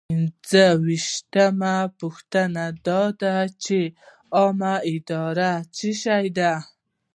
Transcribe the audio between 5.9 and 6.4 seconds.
شی